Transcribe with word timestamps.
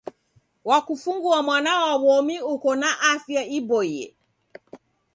Wakufungua 0.69 1.37
mwana 1.45 1.71
wa 1.83 1.93
w'omi 2.03 2.37
uko 2.53 2.69
na 2.81 2.89
afya 3.13 3.41
iboie. 3.57 4.03